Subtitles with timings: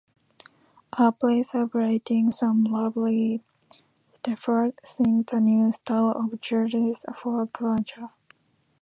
[0.97, 3.43] Happily celebrating, some lovely
[4.25, 8.09] shepherds sing the new style of juguetes for a guaracha.